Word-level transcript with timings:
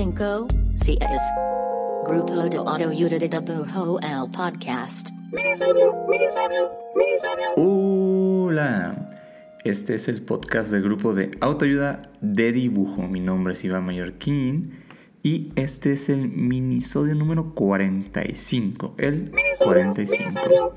cinco, 0.00 0.48
seis. 0.76 0.98
Grupo 2.06 2.32
de 2.48 2.56
Autoayuda 2.56 3.18
de 3.18 3.28
Dibujo 3.28 4.00
el 4.00 4.30
podcast. 4.30 5.10
Hola, 7.58 9.10
este 9.62 9.96
es 9.96 10.08
el 10.08 10.22
podcast 10.22 10.70
del 10.70 10.84
grupo 10.84 11.12
de 11.12 11.32
autoayuda 11.42 12.00
de 12.22 12.50
dibujo. 12.50 13.08
Mi 13.08 13.20
nombre 13.20 13.52
es 13.52 13.62
Iván 13.62 13.84
Mallorquín 13.84 14.78
y 15.22 15.52
este 15.56 15.92
es 15.92 16.08
el 16.08 16.30
minisodio 16.30 17.14
número 17.14 17.54
45. 17.54 18.94
El 18.96 19.30
45. 19.62 20.72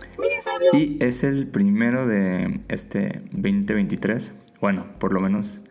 Y 0.73 1.01
es 1.01 1.23
el 1.23 1.47
primero 1.47 2.05
de 2.07 2.59
este 2.67 3.21
2023. 3.31 4.33
Bueno, 4.59 4.85
por 4.99 5.13
lo 5.13 5.21
menos 5.21 5.61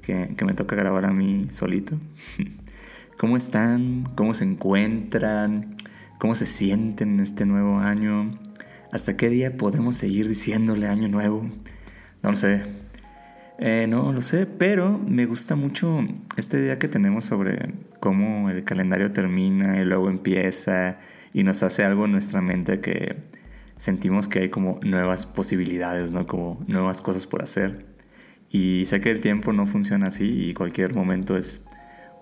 que, 0.00 0.34
me 0.42 0.54
toca 0.54 0.74
grabar 0.74 1.04
a 1.04 1.12
mí 1.12 1.48
solito. 1.52 1.98
¿Cómo 3.18 3.36
están? 3.36 4.04
¿Cómo 4.16 4.34
se 4.34 4.44
encuentran? 4.44 5.76
¿Cómo 6.18 6.34
se 6.34 6.46
sienten 6.46 7.14
en 7.14 7.20
este 7.20 7.46
nuevo 7.46 7.78
año? 7.78 8.38
¿Hasta 8.90 9.16
qué 9.16 9.28
día 9.28 9.56
podemos 9.56 9.96
seguir 9.96 10.28
diciéndole 10.28 10.88
año 10.88 11.08
nuevo? 11.08 11.48
No 12.22 12.30
lo 12.30 12.36
sé. 12.36 12.64
Eh, 13.58 13.86
no 13.88 14.12
lo 14.12 14.20
sé, 14.20 14.46
pero 14.46 14.98
me 14.98 15.26
gusta 15.26 15.54
mucho 15.54 16.00
esta 16.36 16.58
idea 16.58 16.80
que 16.80 16.88
tenemos 16.88 17.24
sobre 17.24 17.72
cómo 18.00 18.50
el 18.50 18.64
calendario 18.64 19.12
termina 19.12 19.80
y 19.80 19.84
luego 19.84 20.08
empieza 20.08 20.98
y 21.32 21.44
nos 21.44 21.62
hace 21.62 21.84
algo 21.84 22.06
en 22.06 22.12
nuestra 22.12 22.40
mente 22.40 22.80
que 22.80 23.16
sentimos 23.76 24.26
que 24.26 24.40
hay 24.40 24.48
como 24.48 24.80
nuevas 24.82 25.24
posibilidades, 25.24 26.10
¿no? 26.10 26.26
Como 26.26 26.60
nuevas 26.66 27.00
cosas 27.00 27.28
por 27.28 27.42
hacer. 27.42 27.86
Y 28.50 28.86
sé 28.86 29.00
que 29.00 29.12
el 29.12 29.20
tiempo 29.20 29.52
no 29.52 29.66
funciona 29.66 30.06
así 30.08 30.48
y 30.48 30.54
cualquier 30.54 30.94
momento 30.94 31.36
es 31.36 31.64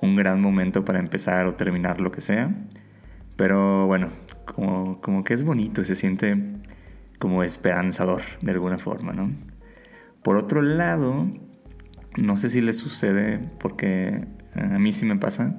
un 0.03 0.17
gran 0.17 0.41
momento 0.41 0.85
para 0.85 0.99
empezar 0.99 1.47
o 1.47 1.55
terminar 1.55 2.01
lo 2.01 2.13
que 2.13 2.21
sea. 2.21 2.55
Pero 3.37 3.87
bueno, 3.87 4.09
como, 4.45 5.01
como 5.01 5.25
que 5.25 5.33
es 5.33 5.45
bonito, 5.45 5.83
se 5.85 5.95
siente 5.95 6.37
como 7.19 7.43
esperanzador 7.43 8.23
de 8.43 8.51
alguna 8.51 8.79
forma, 8.79 9.13
¿no? 9.13 9.31
Por 10.23 10.37
otro 10.37 10.61
lado, 10.61 11.29
no 12.17 12.37
sé 12.37 12.49
si 12.49 12.61
les 12.61 12.77
sucede, 12.77 13.39
porque 13.59 14.27
a 14.55 14.79
mí 14.79 14.93
sí 14.93 15.07
me 15.07 15.17
pasa, 15.17 15.57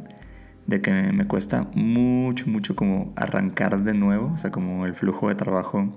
de 0.68 0.82
que 0.82 0.92
me 0.92 1.26
cuesta 1.26 1.70
mucho, 1.74 2.48
mucho 2.48 2.76
como 2.76 3.14
arrancar 3.16 3.84
de 3.84 3.94
nuevo, 3.94 4.32
o 4.34 4.38
sea, 4.38 4.52
como 4.52 4.86
el 4.86 4.94
flujo 4.94 5.30
de 5.30 5.36
trabajo, 5.36 5.94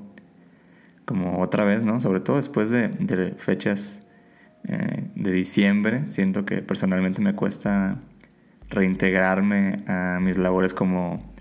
como 1.04 1.40
otra 1.40 1.64
vez, 1.64 1.84
¿no? 1.84 2.00
Sobre 2.00 2.20
todo 2.20 2.36
después 2.36 2.70
de, 2.70 3.34
fechas 3.38 4.02
eh, 4.64 5.08
de 5.14 5.32
diciembre, 5.32 6.04
siento 6.08 6.44
que 6.44 6.62
personalmente 6.62 7.22
me 7.22 7.34
cuesta 7.34 8.00
reintegrarme 8.70 9.84
a 9.86 10.18
mis 10.20 10.38
labores 10.38 10.74
como 10.74 11.32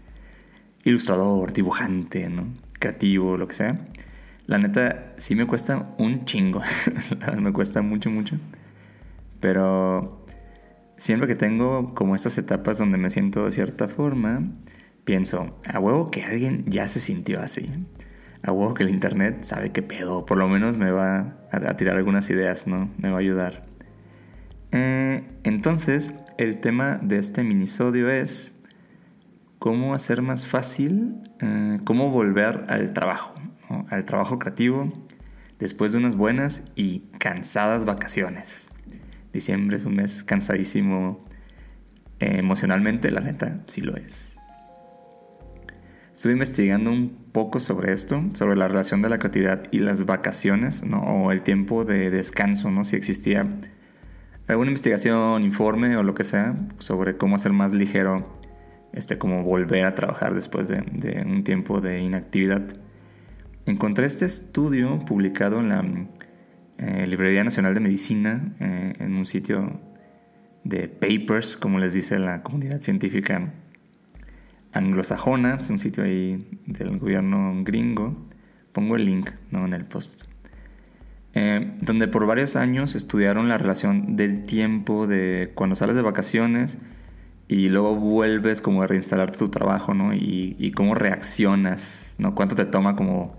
ilustrador, 0.84 1.54
dibujante, 1.54 2.30
¿no? 2.30 2.48
Creativo, 2.80 3.38
lo 3.38 3.48
que 3.48 3.56
sea. 3.56 3.80
La 4.48 4.59
neta, 4.59 5.14
sí 5.18 5.36
me 5.36 5.48
cuesta 5.48 5.96
un 5.98 6.26
chingo. 6.26 6.62
me 7.41 7.52
cuesta 7.52 7.81
mucho, 7.81 8.09
mucho. 8.12 8.38
Pero 9.40 10.25
siempre 10.97 11.28
que 11.28 11.36
tengo 11.36 11.94
como 11.96 12.16
estas 12.16 12.38
etapas 12.38 12.78
donde 12.78 12.97
me 12.97 13.09
siento 13.09 13.46
de 13.46 13.52
cierta 13.52 13.88
forma, 13.88 14.44
pienso, 15.03 15.57
a 15.68 15.80
huevo 15.80 16.12
que 16.12 16.24
alguien 16.24 16.66
ya 16.68 16.88
se 16.88 17.00
sintió 17.00 17.42
así. 17.42 17.66
A 18.44 18.52
huevo 18.52 18.75
que 18.75 18.84
el 18.84 18.90
internet 18.90 19.44
sabe 19.44 19.72
qué 19.72 19.81
pedo. 19.81 20.25
Por 20.28 20.38
lo 20.38 20.47
menos 20.47 20.78
me 20.78 20.92
va 20.92 21.38
a, 21.52 21.78
tirar 21.78 21.97
algunas 21.97 22.30
ideas, 22.30 22.68
¿no? 22.68 22.92
Me 22.97 23.09
va 23.09 23.18
a 23.18 23.19
ayudar. 23.19 23.66
Eh, 24.72 25.24
entonces, 25.44 26.12
el 26.38 26.59
tema 26.59 27.00
de 27.01 27.18
este 27.18 27.44
minisodio 27.44 28.09
es 28.09 28.53
cómo 29.59 29.94
hacer 29.94 30.22
más 30.22 30.46
fácil, 30.46 31.16
eh, 31.40 31.79
cómo 31.84 32.12
volver 32.12 32.66
al 32.69 32.94
trabajo 32.94 33.34
al 33.90 34.06
trabajo 34.06 34.40
creativo 34.40 34.91
después 35.59 35.91
de 35.91 35.97
unas 35.97 36.16
buenas 36.16 36.63
y 36.75 37.03
cansadas 37.18 37.85
vacaciones. 37.85 38.69
Diciembre 39.34 39.78
es 39.78 39.85
un 39.85 39.95
mes 39.95 40.24
cansadísimo 40.24 41.25
eh, 42.19 42.38
emocionalmente, 42.40 43.12
la 43.12 43.22
neta, 43.22 43.62
sí 43.68 43.81
lo 43.81 43.95
es. 43.95 44.38
Estuve 46.13 46.34
investigando 46.34 46.91
un 46.91 47.09
poco 47.34 47.59
sobre 47.59 47.91
esto, 47.91 48.24
sobre 48.34 48.56
la 48.56 48.69
relación 48.69 49.01
de 49.01 49.09
la 49.09 49.18
creatividad 49.18 49.63
y 49.72 49.79
las 49.79 50.06
vacaciones, 50.06 50.81
o 50.94 51.31
el 51.34 51.41
tiempo 51.41 51.84
de 51.84 52.09
descanso, 52.09 52.72
¿no? 52.72 52.85
si 52.85 52.95
existía 52.95 53.45
alguna 54.47 54.69
investigación, 54.69 55.44
informe 55.44 55.97
o 55.97 56.03
lo 56.03 56.13
que 56.13 56.23
sea 56.23 56.56
sobre 56.79 57.17
cómo 57.17 57.35
hacer 57.35 57.53
más 57.53 57.73
ligero, 57.73 58.39
este, 58.94 59.17
como 59.17 59.44
volver 59.44 59.85
a 59.85 59.95
trabajar 59.95 60.33
después 60.33 60.67
de, 60.67 60.81
un 61.25 61.44
tiempo 61.44 61.81
de 61.81 62.00
inactividad. 62.00 62.61
Encontré 63.66 64.06
este 64.06 64.25
estudio 64.25 65.00
publicado 65.00 65.59
en 65.59 65.69
la 65.69 65.83
eh, 66.78 67.07
Librería 67.07 67.44
Nacional 67.44 67.73
de 67.73 67.79
Medicina, 67.79 68.53
eh, 68.59 68.94
en 69.00 69.16
un 69.16 69.25
sitio 69.25 69.79
de 70.63 70.88
papers, 70.88 71.57
como 71.57 71.79
les 71.79 71.94
dice 71.94 72.19
la 72.19 72.44
comunidad 72.44 72.81
científica 72.81 73.53
anglosajona, 74.73 75.59
es 75.62 75.69
un 75.69 75.79
sitio 75.79 76.03
ahí 76.03 76.59
del 76.66 77.00
gobierno 77.00 77.63
gringo. 77.63 78.27
Pongo 78.72 78.97
el 78.97 79.06
link 79.06 79.31
¿no? 79.51 79.66
en 79.66 79.73
el 79.73 79.85
post. 79.85 80.25
Eh, 81.35 81.78
donde 81.81 82.07
por 82.07 82.25
varios 82.25 82.56
años 82.56 82.96
estudiaron 82.96 83.50
la 83.50 83.57
relación 83.57 84.16
del 84.16 84.46
tiempo 84.46 85.06
de 85.06 85.51
cuando 85.53 85.75
sales 85.75 85.96
de 85.96 86.01
vacaciones 86.01 86.78
y 87.47 87.68
luego 87.69 87.96
vuelves 87.96 88.62
como 88.62 88.81
a 88.81 88.88
reinstalar 88.88 89.31
tu 89.31 89.50
trabajo, 89.50 89.94
¿no? 89.94 90.13
Y, 90.13 90.56
y 90.57 90.72
cómo 90.72 90.95
reaccionas, 90.95 92.16
¿no? 92.18 92.35
Cuánto 92.35 92.56
te 92.56 92.66
toma 92.66 92.95
como 92.95 93.38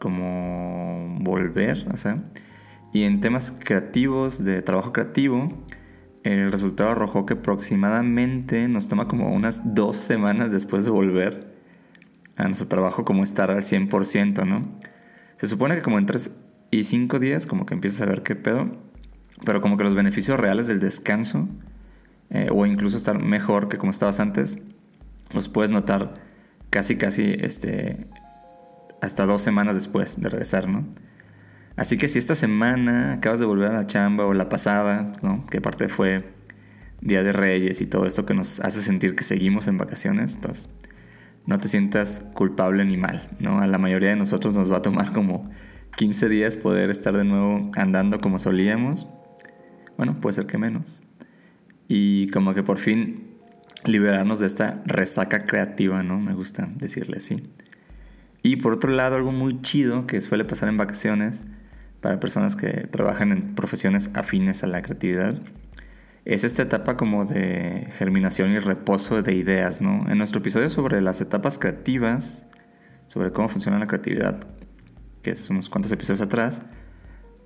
como 0.00 1.18
volver, 1.20 1.86
o 1.92 1.96
sea, 1.96 2.24
y 2.92 3.04
en 3.04 3.20
temas 3.20 3.52
creativos, 3.52 4.42
de 4.42 4.62
trabajo 4.62 4.92
creativo, 4.92 5.52
el 6.24 6.50
resultado 6.50 6.90
arrojó 6.90 7.26
que 7.26 7.34
aproximadamente 7.34 8.66
nos 8.66 8.88
toma 8.88 9.06
como 9.06 9.32
unas 9.32 9.74
dos 9.74 9.96
semanas 9.96 10.50
después 10.50 10.84
de 10.84 10.90
volver 10.90 11.54
a 12.36 12.44
nuestro 12.44 12.66
trabajo 12.66 13.04
como 13.04 13.22
estar 13.22 13.50
al 13.50 13.62
100%, 13.62 14.46
¿no? 14.46 14.68
Se 15.36 15.46
supone 15.46 15.76
que 15.76 15.82
como 15.82 15.98
en 15.98 16.06
tres 16.06 16.36
y 16.70 16.84
cinco 16.84 17.18
días 17.18 17.46
como 17.46 17.66
que 17.66 17.74
empiezas 17.74 18.02
a 18.02 18.06
ver 18.06 18.22
qué 18.22 18.36
pedo, 18.36 18.70
pero 19.44 19.60
como 19.60 19.76
que 19.76 19.84
los 19.84 19.94
beneficios 19.94 20.38
reales 20.38 20.66
del 20.66 20.80
descanso, 20.80 21.48
eh, 22.30 22.48
o 22.52 22.66
incluso 22.66 22.96
estar 22.96 23.18
mejor 23.18 23.68
que 23.68 23.78
como 23.78 23.90
estabas 23.90 24.20
antes, 24.20 24.62
los 25.32 25.48
puedes 25.48 25.70
notar 25.70 26.14
casi 26.70 26.96
casi 26.96 27.34
este, 27.38 28.06
hasta 29.00 29.26
dos 29.26 29.42
semanas 29.42 29.74
después 29.74 30.20
de 30.20 30.28
regresar, 30.28 30.68
¿no? 30.68 30.86
Así 31.76 31.96
que 31.96 32.08
si 32.08 32.18
esta 32.18 32.34
semana 32.34 33.14
acabas 33.14 33.40
de 33.40 33.46
volver 33.46 33.70
a 33.70 33.74
la 33.74 33.86
chamba 33.86 34.26
o 34.26 34.34
la 34.34 34.48
pasada, 34.48 35.12
¿no? 35.22 35.46
Que 35.46 35.58
aparte 35.58 35.88
fue 35.88 36.24
Día 37.00 37.22
de 37.22 37.32
Reyes 37.32 37.80
y 37.80 37.86
todo 37.86 38.06
esto 38.06 38.26
que 38.26 38.34
nos 38.34 38.60
hace 38.60 38.82
sentir 38.82 39.16
que 39.16 39.24
seguimos 39.24 39.66
en 39.66 39.78
vacaciones, 39.78 40.34
entonces 40.34 40.68
no 41.46 41.58
te 41.58 41.68
sientas 41.68 42.24
culpable 42.34 42.84
ni 42.84 42.96
mal, 42.96 43.30
¿no? 43.38 43.60
A 43.60 43.66
la 43.66 43.78
mayoría 43.78 44.10
de 44.10 44.16
nosotros 44.16 44.52
nos 44.54 44.70
va 44.70 44.78
a 44.78 44.82
tomar 44.82 45.12
como 45.12 45.50
15 45.96 46.28
días 46.28 46.56
poder 46.56 46.90
estar 46.90 47.16
de 47.16 47.24
nuevo 47.24 47.70
andando 47.76 48.20
como 48.20 48.38
solíamos. 48.38 49.06
Bueno, 49.96 50.20
puede 50.20 50.34
ser 50.34 50.46
que 50.46 50.58
menos. 50.58 51.00
Y 51.88 52.28
como 52.28 52.54
que 52.54 52.62
por 52.62 52.78
fin 52.78 53.36
liberarnos 53.84 54.40
de 54.40 54.46
esta 54.46 54.82
resaca 54.86 55.46
creativa, 55.46 56.02
¿no? 56.02 56.20
Me 56.20 56.34
gusta 56.34 56.68
decirle 56.76 57.18
así. 57.18 57.50
Y 58.42 58.56
por 58.56 58.72
otro 58.72 58.90
lado, 58.90 59.16
algo 59.16 59.32
muy 59.32 59.60
chido 59.60 60.06
que 60.06 60.20
suele 60.20 60.44
pasar 60.44 60.68
en 60.68 60.76
vacaciones 60.76 61.44
para 62.00 62.20
personas 62.20 62.56
que 62.56 62.86
trabajan 62.86 63.32
en 63.32 63.54
profesiones 63.54 64.10
afines 64.14 64.64
a 64.64 64.66
la 64.66 64.82
creatividad 64.82 65.40
es 66.24 66.44
esta 66.44 66.62
etapa 66.62 66.96
como 66.96 67.24
de 67.24 67.88
germinación 67.98 68.52
y 68.52 68.58
reposo 68.58 69.22
de 69.22 69.34
ideas, 69.34 69.80
¿no? 69.80 70.08
En 70.08 70.18
nuestro 70.18 70.40
episodio 70.40 70.70
sobre 70.70 71.00
las 71.00 71.20
etapas 71.20 71.58
creativas, 71.58 72.46
sobre 73.06 73.32
cómo 73.32 73.48
funciona 73.48 73.78
la 73.78 73.86
creatividad, 73.86 74.46
que 75.22 75.30
es 75.30 75.50
unos 75.50 75.68
cuantos 75.68 75.92
episodios 75.92 76.20
atrás, 76.20 76.62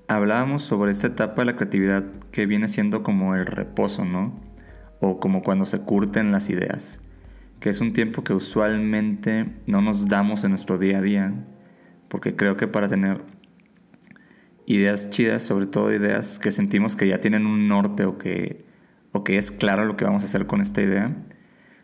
hablábamos 0.08 0.62
sobre 0.62 0.92
esta 0.92 1.08
etapa 1.08 1.42
de 1.42 1.46
la 1.46 1.56
creatividad 1.56 2.04
que 2.30 2.46
viene 2.46 2.68
siendo 2.68 3.02
como 3.02 3.34
el 3.34 3.46
reposo, 3.46 4.04
¿no? 4.04 4.36
O 5.00 5.20
como 5.20 5.42
cuando 5.42 5.64
se 5.64 5.80
curten 5.80 6.32
las 6.32 6.50
ideas 6.50 7.00
que 7.64 7.70
es 7.70 7.80
un 7.80 7.94
tiempo 7.94 8.24
que 8.24 8.34
usualmente 8.34 9.46
no 9.66 9.80
nos 9.80 10.06
damos 10.06 10.44
en 10.44 10.50
nuestro 10.50 10.76
día 10.76 10.98
a 10.98 11.00
día, 11.00 11.32
porque 12.08 12.36
creo 12.36 12.58
que 12.58 12.66
para 12.66 12.88
tener 12.88 13.22
ideas 14.66 15.08
chidas, 15.08 15.44
sobre 15.44 15.64
todo 15.66 15.90
ideas 15.90 16.38
que 16.38 16.50
sentimos 16.50 16.94
que 16.94 17.08
ya 17.08 17.20
tienen 17.20 17.46
un 17.46 17.66
norte 17.66 18.04
o 18.04 18.18
que, 18.18 18.66
o 19.12 19.24
que 19.24 19.38
es 19.38 19.50
claro 19.50 19.86
lo 19.86 19.96
que 19.96 20.04
vamos 20.04 20.22
a 20.22 20.26
hacer 20.26 20.46
con 20.46 20.60
esta 20.60 20.82
idea, 20.82 21.16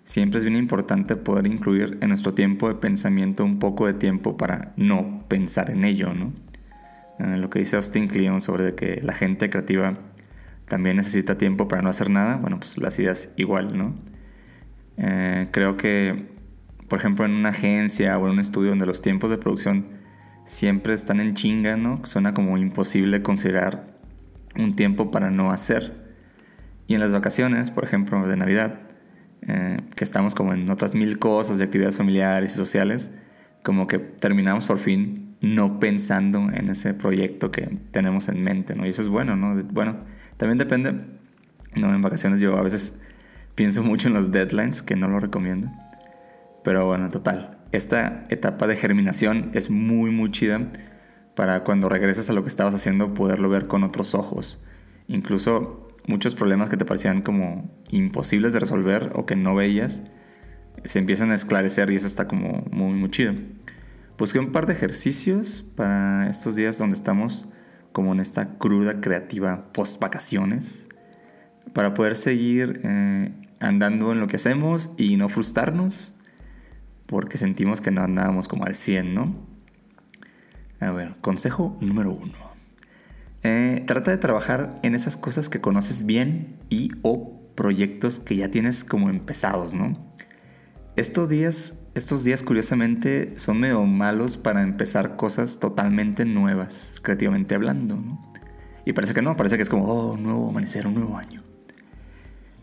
siempre 0.05 0.39
es 0.39 0.45
bien 0.45 0.57
importante 0.57 1.17
poder 1.17 1.47
incluir 1.47 1.99
en 2.01 2.09
nuestro 2.09 2.35
tiempo 2.35 2.69
de 2.69 2.75
pensamiento 2.75 3.45
un 3.45 3.59
poco 3.59 3.87
de 3.87 3.95
tiempo 3.95 4.37
para 4.37 4.73
no 4.77 5.25
pensar 5.29 5.71
en 5.71 5.85
ello, 5.85 6.13
¿no? 6.15 6.33
Eh, 7.19 7.37
lo 7.37 7.51
que 7.51 7.59
dice 7.59 7.77
Austin 7.77 8.09
Kleon 8.09 8.41
sobre 8.41 8.75
que 8.75 9.01
la 9.03 9.13
gente 9.13 9.51
creativa 9.51 9.99
también 10.67 10.97
necesita 10.97 11.37
tiempo 11.37 11.69
para 11.69 11.83
no 11.83 11.91
hacer 11.91 12.11
nada, 12.11 12.37
bueno, 12.37 12.59
pues 12.59 12.79
las 12.79 12.99
ideas 12.99 13.33
igual, 13.37 13.77
¿no? 13.77 13.95
Eh, 14.97 15.49
creo 15.51 15.77
que, 15.77 16.29
por 16.89 16.99
ejemplo, 16.99 17.25
en 17.25 17.33
una 17.33 17.51
agencia 17.51 18.17
o 18.19 18.27
en 18.27 18.33
un 18.33 18.41
estudio 18.41 18.71
donde 18.71 18.87
los 18.87 19.03
tiempos 19.03 19.31
de 19.31 19.39
producción 19.39 19.87
siempre 20.47 20.95
están 20.95 21.21
en 21.21 21.35
chinga, 21.35 21.77
¿no? 21.77 22.01
Suena 22.05 22.35
como 22.35 22.59
imposible 22.59 23.23
considerar 23.23 23.99
un 24.57 24.73
tiempo 24.75 25.11
para 25.11 25.31
no 25.31 25.53
hacer. 25.53 26.11
Y 26.87 26.95
en 26.95 27.01
las 27.01 27.13
vacaciones, 27.13 27.71
por 27.71 27.85
ejemplo, 27.85 28.27
de 28.27 28.37
Navidad, 28.37 28.81
eh, 29.47 29.81
que 29.95 30.05
estamos 30.05 30.35
como 30.35 30.53
en 30.53 30.69
otras 30.71 30.95
mil 30.95 31.19
cosas 31.19 31.59
de 31.59 31.65
actividades 31.65 31.97
familiares 31.97 32.53
y 32.53 32.57
sociales, 32.57 33.11
como 33.63 33.87
que 33.87 33.99
terminamos 33.99 34.67
por 34.67 34.79
fin 34.79 35.37
no 35.41 35.81
pensando 35.81 36.51
en 36.53 36.69
ese 36.69 36.93
proyecto 36.95 37.51
que 37.51 37.79
tenemos 37.91 38.29
en 38.29 38.43
mente, 38.43 38.75
¿no? 38.75 38.87
Y 38.87 38.91
eso 38.91 39.03
es 39.03 39.09
bueno, 39.09 39.37
¿no? 39.37 39.63
Bueno, 39.73 39.99
también 40.37 40.59
depende, 40.59 40.93
¿no? 41.75 41.95
En 41.95 42.03
vacaciones 42.03 42.41
yo 42.41 42.57
a 42.59 42.63
veces 42.63 43.01
pienso 43.55 43.83
mucho 43.83 44.09
en 44.09 44.15
los 44.15 44.33
deadlines, 44.33 44.83
que 44.83 44.97
no 44.97 45.09
lo 45.09 45.19
recomiendo. 45.21 45.69
Pero 46.63 46.87
bueno, 46.87 47.11
total, 47.11 47.59
esta 47.73 48.25
etapa 48.29 48.67
de 48.67 48.77
germinación 48.77 49.51
es 49.55 49.71
muy, 49.71 50.11
muy 50.11 50.31
chida 50.31 50.71
para 51.35 51.65
cuando 51.65 51.89
regreses 51.89 52.29
a 52.29 52.35
lo 52.35 52.43
que 52.43 52.49
estabas 52.49 52.75
haciendo 52.75 53.15
poderlo 53.15 53.49
ver 53.49 53.67
con 53.67 53.83
otros 53.83 54.15
ojos. 54.15 54.61
Incluso 55.09 55.90
muchos 56.07 56.35
problemas 56.35 56.69
que 56.69 56.77
te 56.77 56.85
parecían 56.85 57.23
como 57.23 57.71
imposibles 57.91 58.53
de 58.53 58.61
resolver 58.61 59.13
o 59.15 59.27
que 59.27 59.37
no 59.37 59.55
veías, 59.55 60.03
se 60.85 60.99
empiezan 60.99 61.31
a 61.31 61.35
esclarecer 61.35 61.91
y 61.91 61.97
eso 61.97 62.07
está 62.07 62.27
como 62.27 62.65
muy, 62.71 62.95
muy 62.95 63.11
chido. 63.11 63.35
Busqué 64.19 64.39
un 64.39 64.53
par 64.53 64.67
de 64.67 64.75
ejercicios 64.75 65.63
para 65.77 66.29
estos 66.29 66.57
días 66.57 66.79
donde 66.79 66.97
estamos 66.97 67.47
como 67.93 68.13
en 68.13 68.21
esta 68.21 68.59
cruda 68.59 69.01
creativa 69.01 69.73
post 69.73 70.01
vacaciones, 70.01 70.87
para 71.73 71.95
poder 71.95 72.17
seguir 72.17 72.81
eh, 72.85 73.33
andando 73.61 74.13
en 74.13 74.21
lo 74.21 74.29
que 74.29 74.37
hacemos 74.37 74.91
y 74.97 75.17
no 75.17 75.29
frustrarnos, 75.29 76.15
porque 77.07 77.39
sentimos 77.39 77.81
que 77.81 77.91
no 77.91 78.03
andábamos 78.03 78.49
como 78.49 78.65
al 78.65 78.75
100, 78.75 79.15
¿no? 79.15 79.35
A 80.81 80.91
ver, 80.93 81.17
consejo 81.21 81.77
número 81.81 82.13
uno. 82.13 82.50
Eh, 83.43 83.85
trata 83.87 84.11
de 84.11 84.19
trabajar 84.19 84.79
en 84.83 84.95
esas 84.95 85.17
cosas 85.17 85.49
que 85.49 85.61
conoces 85.61 86.05
bien 86.07 86.59
y 86.69 86.91
o 87.03 87.41
proyectos 87.55 88.21
que 88.21 88.37
ya 88.37 88.51
tienes 88.51 88.85
como 88.85 89.09
empezados, 89.09 89.75
¿no? 89.75 90.13
Estos 90.97 91.29
días 91.29 91.81
estos 91.95 92.23
días 92.23 92.43
curiosamente 92.43 93.35
son 93.37 93.59
medio 93.59 93.85
malos 93.85 94.37
para 94.37 94.63
empezar 94.63 95.17
cosas 95.17 95.59
totalmente 95.59 96.25
nuevas, 96.25 97.01
creativamente 97.03 97.55
hablando, 97.55 97.97
¿no? 97.97 98.33
Y 98.85 98.93
parece 98.93 99.13
que 99.13 99.23
no, 99.23 99.37
parece 99.37 99.57
que 99.57 99.63
es 99.63 99.69
como, 99.69 99.87
oh, 99.87 100.17
nuevo 100.17 100.49
amanecer, 100.49 100.87
un 100.87 100.95
nuevo 100.95 101.17
año. 101.19 101.43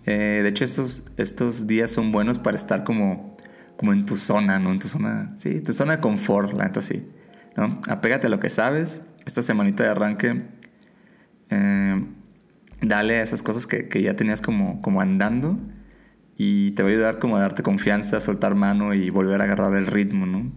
Eh, 0.06 0.40
de 0.42 0.50
hecho, 0.50 0.64
estos, 0.64 1.12
estos 1.18 1.68
días 1.68 1.92
son 1.92 2.12
buenos 2.12 2.40
para 2.40 2.56
estar 2.56 2.84
como, 2.86 3.38
como 3.76 3.94
en 3.94 4.06
tu 4.06 4.16
zona, 4.16 4.60
¿no? 4.60 4.72
En 4.72 4.80
tu 4.80 4.88
zona, 4.88 5.28
sí, 5.38 5.60
tu 5.62 5.74
zona 5.74 5.98
de 5.98 6.02
confort, 6.02 6.54
la 6.54 6.66
neta 6.66 6.82
sí, 6.82 7.06
¿no? 7.58 7.82
Apégate 7.90 8.28
a 8.28 8.30
lo 8.30 8.40
que 8.40 8.50
sabes. 8.50 9.02
Esta 9.26 9.42
semanita 9.42 9.84
de 9.84 9.90
arranque, 9.90 10.48
eh, 11.50 12.06
dale 12.82 13.18
a 13.18 13.24
esas 13.24 13.44
cosas 13.44 13.68
que, 13.68 14.02
ya 14.02 14.16
tenías 14.16 14.42
como, 14.42 15.02
andando 15.02 15.60
y 16.38 16.72
te 16.72 16.84
va 16.84 16.90
a 16.90 16.92
ayudar 16.92 17.20
como 17.20 17.38
a 17.38 17.40
darte 17.40 17.64
confianza, 17.64 18.20
soltar 18.22 18.56
mano 18.56 18.94
y 18.94 19.10
volver 19.10 19.42
a 19.42 19.46
agarrar 19.46 19.76
el 19.76 19.88
ritmo, 19.88 20.26
¿no? 20.26 20.52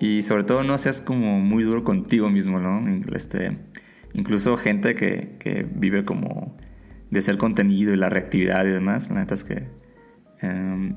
Y 0.00 0.22
sobre 0.22 0.44
todo 0.44 0.64
no 0.64 0.76
seas 0.78 1.00
como 1.00 1.40
muy 1.40 1.62
duro 1.62 1.84
contigo 1.84 2.28
mismo, 2.28 2.58
¿no? 2.58 2.84
Este, 3.14 3.58
incluso 4.12 4.56
gente 4.56 4.94
que, 4.94 5.36
que 5.38 5.66
vive 5.74 6.04
como 6.04 6.56
de 7.10 7.20
ser 7.22 7.38
contenido 7.38 7.92
y 7.92 7.96
la 7.96 8.08
reactividad 8.08 8.64
y 8.64 8.70
demás, 8.70 9.10
la 9.10 9.20
neta 9.20 9.34
es 9.34 9.44
que 9.44 9.68
em, 10.40 10.96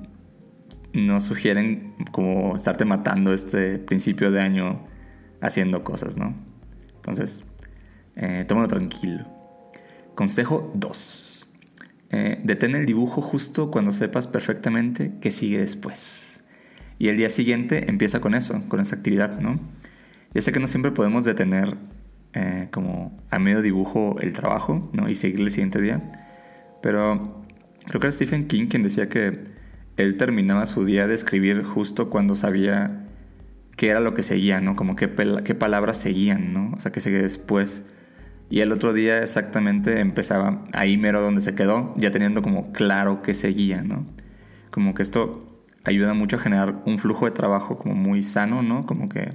no 0.93 1.19
sugieren 1.19 1.93
como 2.11 2.55
estarte 2.55 2.85
matando 2.85 3.33
este 3.33 3.77
principio 3.79 4.31
de 4.31 4.41
año 4.41 4.87
haciendo 5.41 5.83
cosas, 5.83 6.17
¿no? 6.17 6.35
Entonces, 6.95 7.45
eh, 8.15 8.45
tómalo 8.47 8.67
tranquilo. 8.67 9.25
Consejo 10.15 10.71
2. 10.75 11.47
Eh, 12.11 12.39
detén 12.43 12.75
el 12.75 12.85
dibujo 12.85 13.21
justo 13.21 13.71
cuando 13.71 13.91
sepas 13.91 14.27
perfectamente 14.27 15.13
qué 15.19 15.31
sigue 15.31 15.59
después. 15.59 16.41
Y 16.97 17.09
el 17.09 17.17
día 17.17 17.29
siguiente 17.29 17.89
empieza 17.89 18.21
con 18.21 18.35
eso, 18.35 18.63
con 18.69 18.79
esa 18.79 18.95
actividad, 18.95 19.39
¿no? 19.39 19.59
Ya 20.33 20.41
sé 20.41 20.51
que 20.51 20.59
no 20.59 20.67
siempre 20.67 20.91
podemos 20.91 21.25
detener 21.25 21.75
eh, 22.33 22.67
como 22.71 23.15
a 23.29 23.39
medio 23.39 23.61
dibujo 23.61 24.17
el 24.21 24.33
trabajo, 24.33 24.89
¿no? 24.93 25.09
Y 25.09 25.15
seguir 25.15 25.41
el 25.41 25.51
siguiente 25.51 25.81
día. 25.81 26.01
Pero 26.81 27.43
creo 27.85 27.99
que 27.99 28.07
era 28.07 28.11
Stephen 28.11 28.47
King 28.47 28.67
quien 28.67 28.83
decía 28.83 29.09
que 29.09 29.39
él 29.97 30.17
terminaba 30.17 30.65
su 30.65 30.85
día 30.85 31.07
de 31.07 31.15
escribir 31.15 31.63
justo 31.63 32.09
cuando 32.09 32.35
sabía 32.35 33.07
qué 33.77 33.89
era 33.89 33.99
lo 33.99 34.13
que 34.13 34.23
seguía, 34.23 34.61
¿no? 34.61 34.75
Como 34.75 34.95
qué, 34.95 35.09
qué 35.43 35.55
palabras 35.55 35.97
seguían, 35.97 36.53
¿no? 36.53 36.73
O 36.75 36.79
sea, 36.79 36.91
qué 36.91 37.01
sigue 37.01 37.21
después. 37.21 37.85
Y 38.49 38.59
el 38.59 38.71
otro 38.71 38.93
día 38.93 39.21
exactamente 39.23 39.99
empezaba 39.99 40.65
ahí 40.73 40.97
mero 40.97 41.21
donde 41.21 41.41
se 41.41 41.55
quedó, 41.55 41.93
ya 41.97 42.11
teniendo 42.11 42.41
como 42.41 42.71
claro 42.71 43.21
que 43.21 43.33
seguía, 43.33 43.81
¿no? 43.81 44.05
Como 44.69 44.93
que 44.93 45.03
esto 45.03 45.63
ayuda 45.83 46.13
mucho 46.13 46.35
a 46.35 46.39
generar 46.39 46.81
un 46.85 46.99
flujo 46.99 47.25
de 47.25 47.31
trabajo 47.31 47.77
como 47.77 47.95
muy 47.95 48.21
sano, 48.23 48.61
¿no? 48.61 48.85
Como 48.85 49.09
que 49.09 49.33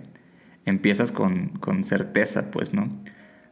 empiezas 0.64 1.12
con, 1.12 1.48
con 1.60 1.84
certeza, 1.84 2.50
pues, 2.50 2.74
¿no? 2.74 2.88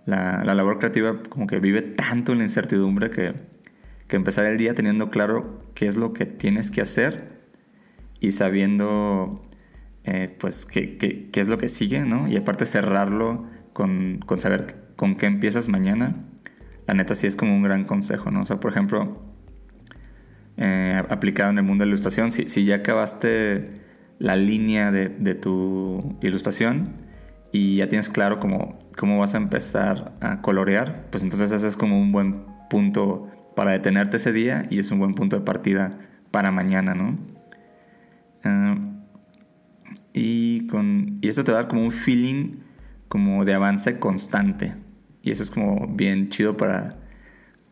La, 0.06 0.43
la, 0.44 0.55
labor 0.55 0.78
creativa 0.78 1.22
como 1.28 1.46
que 1.46 1.58
vive 1.58 1.82
tanto 1.82 2.32
en 2.32 2.38
la 2.38 2.44
incertidumbre 2.44 3.11
que, 3.11 3.34
que 4.06 4.16
empezar 4.16 4.46
el 4.46 4.56
día 4.56 4.75
teniendo 4.75 5.11
claro 5.11 5.62
qué 5.75 5.87
es 5.87 5.96
lo 5.96 6.14
que 6.14 6.25
tienes 6.25 6.70
que 6.70 6.81
hacer 6.81 7.38
y 8.20 8.32
sabiendo, 8.32 9.43
eh, 10.04 10.35
pues, 10.38 10.66
qué, 10.66 10.97
qué, 10.97 11.30
qué, 11.30 11.40
es 11.40 11.49
lo 11.49 11.59
que 11.59 11.68
sigue, 11.68 12.00
¿no? 12.00 12.28
Y 12.28 12.37
aparte 12.37 12.64
cerrarlo 12.66 13.47
con, 13.73 14.21
con 14.25 14.40
saber 14.40 14.88
con 14.99 15.14
qué 15.14 15.26
empiezas 15.26 15.69
mañana, 15.69 16.17
la 16.88 16.95
neta 16.95 17.14
sí 17.14 17.28
es 17.28 17.37
como 17.37 17.55
un 17.55 17.62
gran 17.62 17.85
consejo, 17.85 18.33
¿no? 18.33 18.40
O 18.40 18.45
sea, 18.45 18.59
por 18.59 18.73
ejemplo, 18.73 19.23
eh, 20.57 21.00
aplicado 21.09 21.50
en 21.50 21.59
el 21.59 21.64
mundo 21.64 21.83
de 21.83 21.87
la 21.87 21.90
ilustración, 21.90 22.33
si, 22.33 22.64
ya 22.64 22.76
acabaste 22.76 23.81
la 24.19 24.35
línea 24.35 24.90
de, 24.90 25.35
tu 25.37 26.19
ilustración 26.21 26.95
y 27.52 27.76
ya 27.76 27.88
tienes 27.88 28.09
claro 28.09 28.40
cómo, 28.40 28.76
cómo 28.97 29.21
vas 29.21 29.37
a 29.37 29.38
empezar 29.38 30.17
a 30.21 30.43
colorear, 30.43 31.07
pues 31.12 31.23
entonces 31.23 31.52
ese 31.52 31.69
es 31.69 31.76
como 31.76 32.00
un 32.00 32.11
buen 32.11 32.45
punto 32.69 33.28
para 33.55 33.71
detenerte 33.71 34.17
ese 34.17 34.33
día 34.33 34.64
y 34.69 34.81
es 34.81 34.90
un 34.90 34.99
buen 34.99 35.14
punto 35.14 35.38
de 35.38 35.45
partida 35.45 35.97
para 36.33 36.50
mañana, 36.50 36.97
¿no? 36.97 37.17
Eh, 38.43 38.76
y, 40.12 40.67
con, 40.67 41.19
y 41.21 41.28
eso 41.28 41.45
te 41.45 41.52
va 41.52 41.61
a 41.61 41.62
dar 41.62 41.71
como 41.71 41.85
un 41.85 41.93
feeling 41.93 42.57
como 43.09 43.45
de 43.45 43.55
avance 43.55 44.00
constante. 44.00 44.88
Y 45.28 45.32
eso 45.32 45.42
es 45.42 45.50
como 45.50 45.87
bien 45.88 46.30
chido 46.30 46.56
para, 46.56 46.97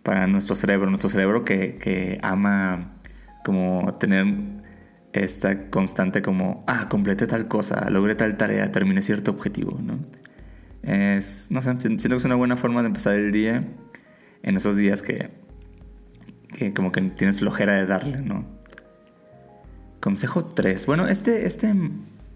para 0.03 0.27
nuestro 0.27 0.55
cerebro. 0.55 0.91
Nuestro 0.91 1.09
cerebro 1.09 1.43
que, 1.43 1.79
que 1.79 2.19
ama 2.23 2.99
como 3.47 3.95
tener 3.95 4.27
esta 5.15 5.71
constante 5.71 6.21
como, 6.21 6.65
ah, 6.67 6.91
completé 6.91 7.27
tal 7.27 7.49
cosa, 7.49 7.89
logré 7.89 8.15
tal 8.15 8.37
tarea, 8.37 8.71
terminé 8.73 9.01
cierto 9.01 9.31
objetivo, 9.31 9.81
¿no? 9.83 10.01
Es, 10.83 11.51
no 11.51 11.63
sé, 11.63 11.75
siento 11.81 12.09
que 12.09 12.17
es 12.17 12.25
una 12.27 12.35
buena 12.35 12.59
forma 12.59 12.83
de 12.83 12.89
empezar 12.89 13.15
el 13.15 13.33
día 13.33 13.67
en 14.43 14.57
esos 14.59 14.77
días 14.77 15.03
que, 15.03 15.31
que 16.53 16.75
como 16.75 16.93
que 16.93 17.01
tienes 17.01 17.39
flojera 17.39 17.77
de 17.77 17.87
darle, 17.87 18.19
¿no? 18.19 18.45
Consejo 20.01 20.45
3. 20.45 20.85
Bueno, 20.85 21.09
este, 21.09 21.47
este 21.47 21.75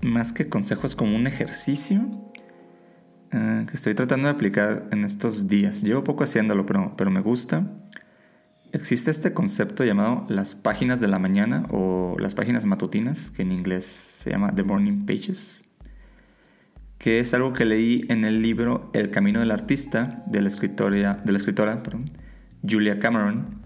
más 0.01 0.33
que 0.33 0.49
consejo 0.49 0.87
es 0.87 0.95
como 0.95 1.15
un 1.15 1.27
ejercicio 1.27 2.30
eh, 3.33 3.65
que 3.69 3.77
estoy 3.77 3.95
tratando 3.95 4.27
de 4.27 4.35
aplicar 4.35 4.89
en 4.91 5.05
estos 5.05 5.47
días. 5.47 5.83
Llevo 5.83 6.03
poco 6.03 6.25
haciéndolo, 6.25 6.67
pero, 6.67 6.95
pero 6.97 7.11
me 7.11 7.21
gusta. 7.21 7.65
Existe 8.73 9.11
este 9.11 9.33
concepto 9.33 9.85
llamado 9.85 10.25
las 10.29 10.55
páginas 10.55 11.01
de 11.01 11.09
la 11.09 11.19
mañana 11.19 11.67
o 11.71 12.17
las 12.19 12.35
páginas 12.35 12.67
matutinas, 12.67 13.31
que 13.31 13.43
en 13.43 13.53
inglés 13.53 13.85
se 13.85 14.31
llama 14.31 14.55
The 14.55 14.65
Morning 14.65 15.07
Pages, 15.07 15.65
que 16.99 17.21
es 17.21 17.33
algo 17.35 17.53
que 17.53 17.65
leí 17.65 18.05
en 18.09 18.25
el 18.25 18.43
libro 18.43 18.91
El 18.95 19.11
Camino 19.11 19.41
del 19.41 19.53
Artista 19.53 20.25
de 20.27 20.41
la, 20.41 20.49
escritora, 20.49 21.15
de 21.25 21.33
la 21.33 21.39
escritora 21.39 21.83
Julia 22.69 22.99
Cameron. 22.99 23.61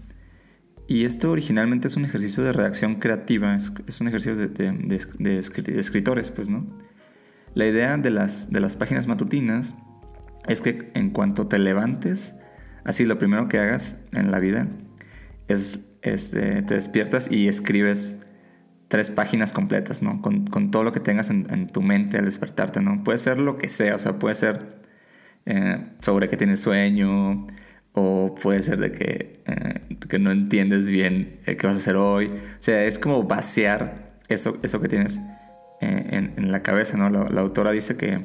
Y 0.87 1.05
esto 1.05 1.31
originalmente 1.31 1.87
es 1.87 1.97
un 1.97 2.05
ejercicio 2.05 2.43
de 2.43 2.53
redacción 2.53 2.95
creativa, 2.95 3.55
es, 3.55 4.01
un 4.01 4.07
ejercicio 4.07 4.35
de, 4.35 4.47
de, 4.47 5.05
de 5.19 5.79
escritores, 5.79 6.29
pues, 6.29 6.49
¿no? 6.49 6.65
La 7.55 7.65
idea 7.65 7.97
de 7.97 8.09
las, 8.11 8.51
de 8.51 8.59
las 8.59 8.75
páginas 8.75 9.07
matutinas 9.07 9.75
es 10.45 10.59
que 10.59 10.91
en 10.93 11.09
cuanto 11.09 11.47
te 11.47 11.57
levantes, 11.57 12.35
así 12.83 13.05
lo 13.05 13.17
primero 13.17 13.47
que 13.47 13.57
hagas 13.57 13.97
en 14.11 14.29
la 14.29 14.39
vida 14.39 14.67
es, 15.47 15.79
este, 16.01 16.61
te 16.63 16.75
despiertas 16.75 17.31
y 17.31 17.47
escribes 17.47 18.21
tres 18.89 19.09
páginas 19.09 19.53
completas, 19.53 20.01
¿no? 20.01 20.21
Con, 20.21 20.69
todo 20.69 20.83
lo 20.83 20.91
que 20.91 20.99
tengas 20.99 21.29
en, 21.29 21.67
tu 21.67 21.81
mente 21.81 22.17
al 22.17 22.25
despertarte, 22.25 22.81
¿no? 22.81 23.03
Puede 23.05 23.17
ser 23.19 23.39
lo 23.39 23.57
que 23.57 23.69
sea, 23.69 23.95
o 23.95 23.97
sea, 23.97 24.19
puede 24.19 24.35
ser 24.35 24.79
eh, 25.45 25.87
sobre 25.99 26.27
que 26.27 26.37
tienes 26.37 26.59
sueño, 26.59 27.47
O 27.93 28.35
puede 28.35 28.61
ser 28.63 28.79
de 28.79 28.91
que, 28.91 29.41
eh, 29.45 29.97
que 30.09 30.19
no 30.19 30.31
entiendes 30.31 30.87
bien 30.89 31.39
eh, 31.45 31.55
qué 31.55 31.67
vas 31.67 31.77
a 31.77 31.79
hacer 31.79 31.95
hoy. 31.95 32.27
O 32.27 32.59
sea, 32.59 32.83
es 32.83 32.99
como 32.99 33.23
vaciar 33.23 34.17
eso, 34.27 34.57
eso 34.63 34.81
que 34.81 34.89
tienes 34.89 35.19
eh, 36.15 36.33
en, 36.35 36.51
la 36.51 36.61
cabeza, 36.61 36.97
¿no? 36.97 37.09
La, 37.09 37.41
autora 37.41 37.71
dice 37.71 37.97
que, 37.97 38.21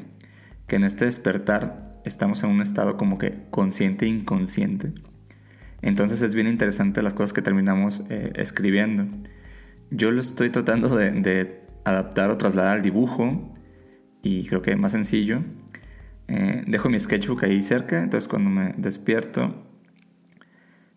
que 0.67 0.77
en 0.77 0.85
este 0.85 1.05
despertar 1.05 2.01
estamos 2.05 2.43
en 2.43 2.51
un 2.51 2.63
estado 2.63 2.97
como 2.97 3.19
que 3.19 3.45
consciente 3.51 4.07
e 4.07 4.09
inconsciente. 4.09 4.93
Entonces 5.83 6.23
es 6.23 6.35
bien 6.35 6.47
interesante 6.47 7.03
las 7.03 7.15
cosas 7.15 7.33
que 7.33 7.43
terminamos 7.43 8.03
escribiendo. 8.09 9.07
Yo 9.91 10.11
lo 10.11 10.21
estoy 10.21 10.51
tratando 10.51 10.95
de, 10.95 11.11
de, 11.13 11.61
adaptar 11.85 12.31
o 12.31 12.37
trasladar 12.37 12.77
al 12.77 12.83
dibujo 12.83 13.55
y 14.23 14.47
creo 14.47 14.63
que 14.63 14.77
más 14.77 14.93
sencillo. 14.93 15.43
Eh, 16.29 16.63
dejo 16.67 16.89
mi 16.89 16.99
sketchbook 16.99 17.45
ahí 17.45 17.63
cerca, 17.63 18.01
entonces 18.03 18.29
cuando 18.29 18.51
me 18.51 18.73
despierto, 18.77 19.67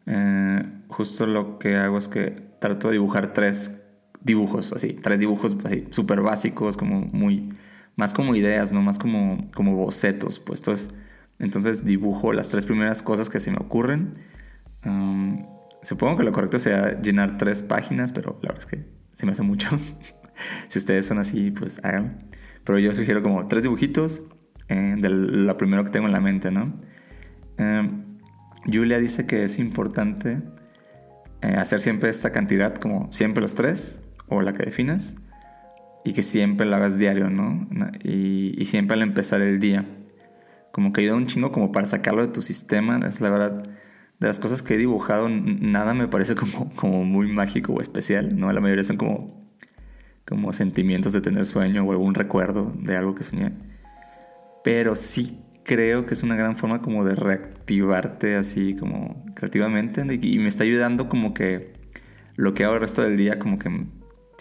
eh, 0.05 0.63
justo 0.89 1.25
lo 1.25 1.57
que 1.57 1.75
hago 1.75 1.97
es 1.97 2.07
que 2.07 2.35
trato 2.59 2.89
de 2.89 2.93
dibujar 2.93 3.33
tres 3.33 3.82
dibujos, 4.23 4.73
así, 4.73 4.93
tres 4.93 5.19
dibujos 5.19 5.57
así, 5.63 5.87
súper 5.91 6.21
básicos, 6.21 6.77
como 6.77 7.01
muy, 7.01 7.49
más 7.95 8.13
como 8.13 8.35
ideas, 8.35 8.71
¿no? 8.71 8.81
Más 8.81 8.99
como, 8.99 9.49
como 9.51 9.75
bocetos, 9.75 10.39
pues 10.39 10.59
entonces, 10.61 10.93
entonces 11.39 11.85
dibujo 11.85 12.33
las 12.33 12.49
tres 12.49 12.65
primeras 12.65 13.01
cosas 13.01 13.29
que 13.29 13.39
se 13.39 13.51
me 13.51 13.57
ocurren. 13.57 14.13
Um, 14.85 15.45
supongo 15.81 16.17
que 16.17 16.23
lo 16.23 16.31
correcto 16.31 16.59
sea 16.59 17.01
llenar 17.01 17.37
tres 17.37 17.63
páginas, 17.63 18.11
pero 18.11 18.39
la 18.41 18.53
verdad 18.53 18.59
es 18.59 18.65
que 18.65 18.85
se 19.13 19.25
me 19.25 19.31
hace 19.31 19.43
mucho. 19.43 19.69
si 20.67 20.79
ustedes 20.79 21.05
son 21.05 21.19
así, 21.19 21.51
pues 21.51 21.83
háganlo. 21.83 22.11
Pero 22.63 22.79
yo 22.79 22.93
sugiero 22.93 23.21
como 23.21 23.47
tres 23.47 23.63
dibujitos 23.63 24.23
eh, 24.69 24.95
de 24.97 25.09
lo 25.09 25.57
primero 25.57 25.83
que 25.83 25.91
tengo 25.91 26.07
en 26.07 26.13
la 26.13 26.21
mente, 26.21 26.49
¿no? 26.49 26.73
Eh, 27.57 27.89
Julia 28.65 28.99
dice 28.99 29.25
que 29.27 29.43
es 29.43 29.59
importante 29.59 30.41
eh, 31.41 31.55
hacer 31.57 31.81
siempre 31.81 32.09
esta 32.09 32.31
cantidad, 32.31 32.75
como 32.75 33.11
siempre 33.11 33.41
los 33.41 33.55
tres, 33.55 34.01
o 34.27 34.41
la 34.41 34.53
que 34.53 34.63
definas, 34.63 35.15
y 36.03 36.13
que 36.13 36.21
siempre 36.21 36.65
la 36.65 36.77
hagas 36.77 36.97
diario, 36.97 37.29
¿no? 37.29 37.67
Y, 38.03 38.65
siempre 38.65 38.95
al 38.95 39.01
empezar 39.01 39.41
el 39.41 39.59
día. 39.59 39.85
Como 40.71 40.91
que 40.91 41.01
ayuda 41.01 41.15
un 41.15 41.27
chingo 41.27 41.51
como 41.51 41.71
para 41.71 41.85
sacarlo 41.85 42.25
de 42.25 42.33
tu 42.33 42.41
sistema, 42.41 42.99
es 43.07 43.21
la 43.21 43.29
verdad. 43.29 43.63
De 44.19 44.27
las 44.27 44.39
cosas 44.39 44.63
que 44.63 44.75
he 44.75 44.77
dibujado, 44.77 45.29
nada 45.29 45.93
me 45.93 46.07
parece 46.07 46.35
como, 46.35 46.73
como 46.75 47.03
muy 47.03 47.31
mágico 47.31 47.73
o 47.73 47.81
especial, 47.81 48.37
¿no? 48.39 48.51
La 48.51 48.61
mayoría 48.61 48.83
son 48.83 48.97
como, 48.97 49.49
como 50.25 50.53
sentimientos 50.53 51.13
de 51.13 51.21
tener 51.21 51.45
sueño 51.45 51.83
o 51.83 51.91
algún 51.91 52.15
recuerdo 52.15 52.71
de 52.79 52.97
algo 52.97 53.15
que 53.15 53.23
soñé. 53.23 53.53
Pero 54.63 54.95
sí 54.95 55.43
creo 55.63 56.05
que 56.05 56.13
es 56.13 56.23
una 56.23 56.35
gran 56.35 56.57
forma 56.57 56.81
como 56.81 57.05
de 57.05 57.15
reactivarte 57.15 58.35
así 58.35 58.75
como 58.75 59.25
creativamente 59.33 60.01
y, 60.21 60.37
me 60.39 60.47
está 60.47 60.63
ayudando 60.63 61.09
como 61.09 61.33
que 61.33 61.73
lo 62.35 62.53
que 62.53 62.65
hago 62.65 62.75
el 62.75 62.81
resto 62.81 63.01
del 63.01 63.17
día 63.17 63.39
como 63.39 63.59
que 63.59 63.69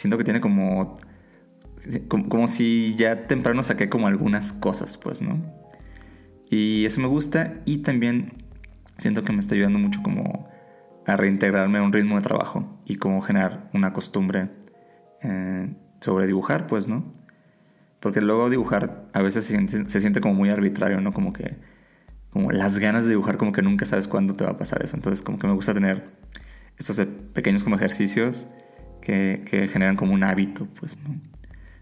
siento 0.03 0.19
que 0.19 0.25
tiene 0.25 0.41
como, 0.41 0.97
como, 2.09 2.49
si 2.49 2.97
ya 2.97 3.29
temprano 3.29 3.63
saqué 3.63 3.89
como 3.89 4.09
algunas 4.09 4.53
cosas 4.53 4.97
pues, 4.97 5.23
¿no? 5.23 5.41
Y 6.51 6.85
eso 6.85 7.01
me 7.01 7.07
gusta 7.07 7.61
y 7.67 7.79
también 7.79 8.45
siento 8.99 9.23
que 9.23 9.33
me 9.33 9.39
está 9.39 9.55
ayudando 9.55 9.79
mucho 9.79 10.03
como 10.03 10.49
a 11.07 11.17
reintegrarme 11.17 11.79
a 11.79 11.83
un 11.83 11.93
ritmo 11.93 12.17
de 12.17 12.23
trabajo 12.23 12.81
y 12.85 12.97
como 12.97 13.21
generar 13.21 13.71
una 13.75 13.93
costumbre 13.93 14.51
eh, 15.23 15.73
sobre 16.01 16.27
dibujar, 16.27 16.67
pues, 16.67 16.89
¿no? 16.89 17.05
Porque 18.01 18.21
luego 18.21 18.51
dibujar 18.51 19.07
a 19.13 19.23
veces 19.23 19.45
se 19.45 20.01
siente, 20.01 20.21
como 20.21 20.35
muy 20.35 20.51
arbitrario, 20.51 21.01
¿no? 21.01 21.13
Como 21.13 21.33
que 21.33 21.59
como 22.31 22.51
las 22.51 22.81
ganas 22.81 23.05
de 23.05 23.11
dibujar 23.11 23.37
como 23.37 23.53
que 23.53 23.63
nunca 23.63 23.85
sabes 23.85 24.09
cuándo 24.09 24.35
te 24.35 24.43
va 24.43 24.51
a 24.51 24.59
pasar 24.59 24.83
eso. 24.83 24.97
Entonces 24.97 25.23
como 25.23 25.39
que 25.39 25.47
me 25.47 25.53
gusta 25.53 25.73
tener 25.73 26.11
estos 26.77 27.01
pequeños 27.35 27.63
como 27.63 27.77
ejercicios 27.77 28.49
que, 29.03 29.43
que 29.45 29.69
generan 29.69 29.97
como 29.97 30.15
un 30.15 30.25
hábito, 30.25 30.67
pues, 30.81 30.99
¿no? 31.07 31.21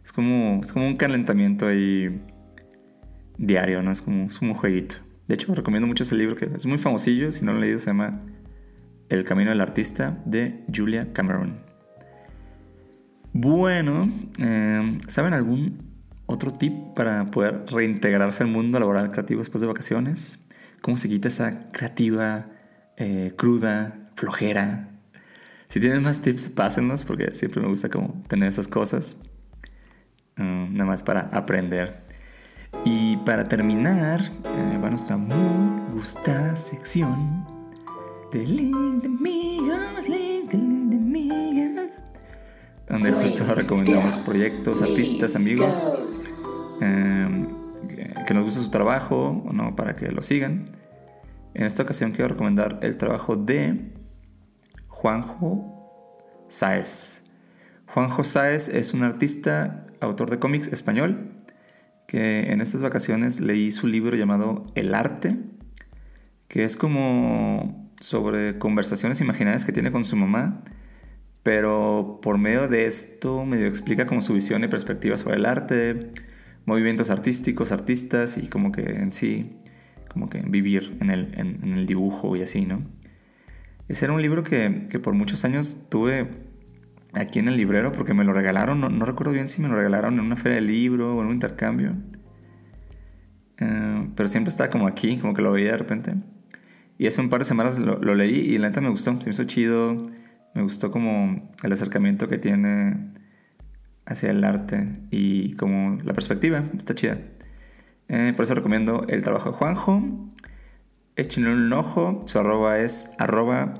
Es 0.02 0.12
como, 0.12 0.60
es 0.62 0.72
como 0.72 0.86
un 0.86 0.96
calentamiento 0.96 1.68
ahí 1.68 2.20
diario, 3.38 3.82
¿no? 3.82 3.92
Es 3.92 4.02
como, 4.02 4.24
es 4.24 4.38
como 4.38 4.52
un 4.52 4.58
jueguito. 4.58 4.96
De 5.28 5.34
hecho, 5.34 5.54
recomiendo 5.54 5.86
mucho 5.86 6.02
ese 6.02 6.16
libro 6.16 6.34
que 6.34 6.46
es 6.46 6.66
muy 6.66 6.78
famosillo, 6.78 7.30
si 7.30 7.44
no 7.44 7.52
lo 7.52 7.58
he 7.58 7.60
leído, 7.60 7.78
se 7.78 7.86
llama 7.86 8.20
El 9.08 9.22
Camino 9.22 9.50
del 9.50 9.60
Artista 9.60 10.18
de 10.24 10.64
Julia 10.74 11.12
Cameron. 11.12 11.60
Bueno, 13.32 14.10
eh, 14.40 14.98
¿saben 15.06 15.34
algún 15.34 15.90
otro 16.30 16.52
tip 16.52 16.94
para 16.94 17.30
poder 17.30 17.64
reintegrarse 17.70 18.44
al 18.44 18.48
mundo 18.48 18.78
laboral 18.78 19.10
creativo 19.10 19.40
después 19.40 19.60
de 19.60 19.66
vacaciones. 19.66 20.38
¿Cómo 20.80 20.96
se 20.96 21.08
quita 21.08 21.28
esa 21.28 21.70
creativa, 21.72 22.46
eh, 22.96 23.34
cruda, 23.36 24.06
flojera? 24.14 24.88
Si 25.70 25.80
tienen 25.80 26.02
más 26.02 26.20
tips, 26.20 26.50
pásenlos 26.50 27.04
porque 27.04 27.34
siempre 27.34 27.62
me 27.62 27.68
gusta 27.68 27.88
como 27.88 28.22
tener 28.28 28.48
esas 28.48 28.68
cosas. 28.68 29.16
Mm, 30.36 30.74
nada 30.74 30.84
más 30.84 31.02
para 31.02 31.20
aprender. 31.32 32.02
Y 32.84 33.16
para 33.18 33.48
terminar, 33.48 34.20
eh, 34.44 34.78
va 34.82 34.90
nuestra 34.90 35.16
muy 35.16 35.92
gustada 35.94 36.56
sección 36.56 37.46
de 38.32 38.44
Link 38.44 39.02
de 39.02 39.08
Migas, 39.08 40.08
Link 40.08 40.50
de 40.50 40.58
Migas 40.96 42.04
donde 42.90 43.12
justo 43.12 43.44
recomendamos 43.54 44.18
proyectos, 44.18 44.82
artistas, 44.82 45.36
amigos 45.36 45.80
em, 46.80 47.46
que 48.26 48.34
nos 48.34 48.44
guste 48.44 48.60
su 48.60 48.70
trabajo 48.70 49.44
no 49.52 49.76
para 49.76 49.94
que 49.96 50.10
lo 50.10 50.20
sigan. 50.20 50.66
En 51.54 51.64
esta 51.64 51.84
ocasión 51.84 52.10
quiero 52.10 52.28
recomendar 52.28 52.80
el 52.82 52.96
trabajo 52.96 53.36
de 53.36 53.92
Juanjo 54.90 56.46
Sáez. 56.48 57.24
Juanjo 57.86 58.22
Sáez 58.22 58.68
es 58.68 58.92
un 58.92 59.02
artista, 59.02 59.86
autor 60.00 60.30
de 60.30 60.38
cómics 60.38 60.68
español, 60.68 61.32
que 62.06 62.52
en 62.52 62.60
estas 62.60 62.82
vacaciones 62.82 63.40
leí 63.40 63.72
su 63.72 63.86
libro 63.86 64.16
llamado 64.16 64.66
El 64.74 64.94
arte, 64.94 65.38
que 66.46 66.64
es 66.64 66.76
como 66.76 67.90
sobre 68.00 68.58
conversaciones 68.58 69.20
imaginarias 69.22 69.64
que 69.64 69.72
tiene 69.72 69.90
con 69.90 70.04
su 70.04 70.16
mamá 70.16 70.62
pero 71.42 72.20
por 72.22 72.38
medio 72.38 72.68
de 72.68 72.86
esto 72.86 73.44
medio 73.44 73.66
explica 73.66 74.06
como 74.06 74.20
su 74.20 74.34
visión 74.34 74.62
y 74.64 74.68
perspectiva 74.68 75.16
sobre 75.16 75.36
el 75.36 75.46
arte, 75.46 76.12
movimientos 76.66 77.10
artísticos, 77.10 77.72
artistas 77.72 78.36
y 78.36 78.48
como 78.48 78.72
que 78.72 78.82
en 78.82 79.12
sí, 79.12 79.56
como 80.08 80.28
que 80.28 80.40
vivir 80.40 80.96
en 81.00 81.10
el, 81.10 81.32
en, 81.38 81.78
el 81.78 81.86
dibujo 81.86 82.36
y 82.36 82.42
así, 82.42 82.66
¿no? 82.66 82.82
Ese 83.90 84.04
era 84.04 84.14
un 84.14 84.22
libro 84.22 84.44
que, 84.44 84.86
que, 84.88 85.00
por 85.00 85.14
muchos 85.14 85.44
años 85.44 85.78
tuve 85.88 86.28
aquí 87.12 87.40
en 87.40 87.48
el 87.48 87.56
librero 87.56 87.90
porque 87.90 88.14
me 88.14 88.22
lo 88.24 88.32
regalaron, 88.32 88.80
no, 88.80 89.04
recuerdo 89.04 89.32
bien 89.32 89.48
si 89.48 89.60
me 89.60 89.68
lo 89.68 89.74
regalaron 89.74 90.14
en 90.14 90.20
una 90.20 90.36
feria 90.36 90.56
de 90.56 90.60
libro 90.62 91.16
o 91.16 91.20
en 91.20 91.26
un 91.26 91.34
intercambio, 91.34 91.96
eh, 93.58 94.08
pero 94.14 94.28
siempre 94.28 94.50
estaba 94.50 94.70
como 94.70 94.86
aquí, 94.86 95.18
como 95.18 95.34
que 95.34 95.42
lo 95.42 95.50
veía 95.50 95.72
de 95.72 95.78
repente. 95.78 96.14
Y 96.98 97.08
hace 97.08 97.20
un 97.20 97.30
par 97.30 97.40
de 97.40 97.46
semanas 97.46 97.80
lo, 97.80 97.98
lo 97.98 98.14
leí 98.14 98.38
y 98.38 98.58
la 98.58 98.68
neta 98.68 98.80
me 98.80 98.90
gustó, 98.90 99.20
se 99.20 99.26
me 99.26 99.32
hizo 99.32 99.44
chido 99.44 100.04
me 100.54 100.62
gustó 100.62 100.90
como 100.90 101.50
el 101.62 101.72
acercamiento 101.72 102.28
que 102.28 102.38
tiene 102.38 103.12
hacia 104.06 104.30
el 104.30 104.42
arte 104.44 105.00
y 105.10 105.54
como 105.56 106.00
la 106.02 106.12
perspectiva, 106.12 106.64
está 106.76 106.94
chida. 106.94 107.18
Eh, 108.08 108.32
por 108.34 108.44
eso 108.44 108.54
recomiendo 108.54 109.04
el 109.08 109.22
trabajo 109.22 109.50
de 109.50 109.56
Juanjo. 109.56 110.28
Échenle 111.20 111.52
un 111.52 111.72
ojo, 111.72 112.22
su 112.26 112.38
arroba 112.38 112.78
es 112.78 113.12
arroba 113.18 113.74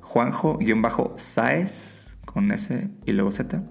Juanjo-Saez 0.00 2.16
con 2.24 2.50
S 2.50 2.90
y 3.06 3.12
luego 3.12 3.30
Z. 3.30 3.62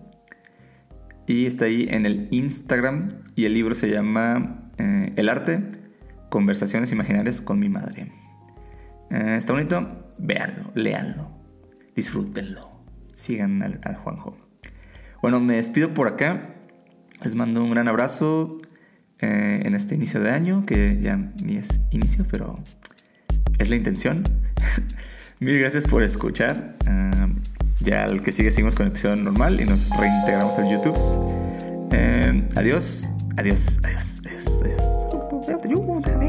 Y 1.27 1.45
está 1.45 1.65
ahí 1.65 1.85
en 1.89 2.05
el 2.05 2.29
Instagram 2.31 3.25
y 3.35 3.43
el 3.43 3.53
libro 3.53 3.75
se 3.75 3.89
llama 3.89 4.71
eh, 4.77 5.11
El 5.17 5.27
arte, 5.27 5.69
conversaciones 6.29 6.93
imaginarias 6.93 7.41
con 7.41 7.59
mi 7.59 7.67
madre. 7.67 8.13
Eh, 9.11 9.35
está 9.37 9.51
bonito, 9.51 10.13
véanlo, 10.17 10.71
léanlo 10.73 11.39
disfrútenlo. 11.99 12.69
Sigan 13.13 13.61
al, 13.61 13.95
Juanjo. 13.95 14.37
Bueno, 15.21 15.41
me 15.41 15.57
despido 15.57 15.93
por 15.93 16.07
acá. 16.07 16.55
Les 17.21 17.35
mando 17.35 17.61
un 17.61 17.71
gran 17.71 17.89
abrazo 17.89 18.57
eh, 19.19 19.63
en 19.65 19.75
este 19.75 19.95
inicio 19.95 20.21
de 20.21 20.31
año, 20.31 20.65
que 20.65 20.97
ya 21.01 21.17
ni 21.43 21.57
es 21.57 21.81
inicio, 21.91 22.25
pero 22.31 22.57
es 23.59 23.69
la 23.69 23.75
intención. 23.75 24.23
Mil 25.39 25.59
gracias 25.59 25.87
por 25.87 26.03
escuchar. 26.03 26.75
Ah, 26.87 27.29
ya 27.79 28.05
el 28.05 28.21
que 28.21 28.31
sigue 28.31 28.51
seguimos 28.51 28.75
con 28.75 28.87
el 28.87 28.91
episodio 28.91 29.15
normal 29.15 29.61
y 29.61 29.65
nos 29.65 29.89
reintegramos 29.89 30.57
al 30.57 30.69
YouTube. 30.69 30.97
Eh, 31.91 32.43
adiós, 32.55 33.09
adiós, 33.37 33.79
adiós, 33.83 34.21
adiós, 34.25 34.61
adiós. 34.63 36.28